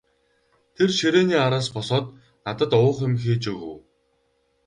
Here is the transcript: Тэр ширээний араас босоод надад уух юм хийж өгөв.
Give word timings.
Тэр 0.75 0.89
ширээний 0.99 1.39
араас 1.45 1.67
босоод 1.75 2.05
надад 2.45 2.71
уух 2.81 2.97
юм 3.07 3.13
хийж 3.23 3.43
өгөв. 3.53 3.77